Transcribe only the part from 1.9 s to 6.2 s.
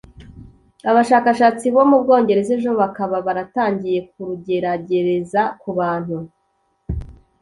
Bwongereza ejo bakaba baratangiye kurugeragereza ku bantu